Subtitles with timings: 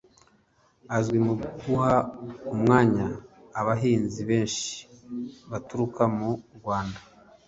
[0.97, 1.95] Azwi mu guha
[2.53, 3.05] umwanya
[3.59, 4.69] abahanzi benshi
[5.51, 6.99] baturuka mu Rwanda